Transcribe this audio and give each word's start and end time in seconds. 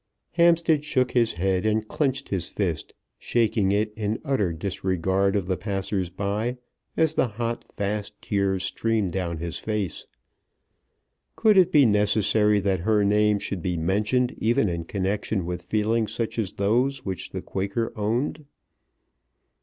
Hampstead 0.31 0.83
shook 0.83 1.11
his 1.11 1.33
head 1.33 1.63
and 1.63 1.87
clenched 1.87 2.29
his 2.29 2.47
fist, 2.47 2.95
shaking 3.19 3.71
it, 3.71 3.93
in 3.95 4.17
utter 4.25 4.51
disregard 4.51 5.35
of 5.35 5.45
the 5.45 5.57
passers 5.57 6.09
by, 6.09 6.57
as 6.97 7.13
the 7.13 7.27
hot, 7.27 7.63
fast 7.71 8.19
tears 8.19 8.63
streamed 8.63 9.11
down 9.11 9.37
his 9.37 9.59
face. 9.59 10.07
Could 11.35 11.55
it 11.55 11.71
be 11.71 11.85
necessary 11.85 12.59
that 12.61 12.79
her 12.79 13.03
name 13.05 13.37
should 13.37 13.61
be 13.61 13.77
mentioned 13.77 14.33
even 14.39 14.69
in 14.69 14.85
connection 14.85 15.45
with 15.45 15.61
feelings 15.61 16.11
such 16.11 16.39
as 16.39 16.53
those 16.53 17.05
which 17.05 17.29
the 17.29 17.43
Quaker 17.43 17.93
owned. 17.95 18.45